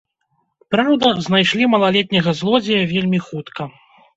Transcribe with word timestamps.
Праўда, 0.75 1.11
знайшлі 1.27 1.69
малалетняга 1.75 2.35
злодзея 2.41 2.83
вельмі 2.95 3.19
хутка. 3.29 3.71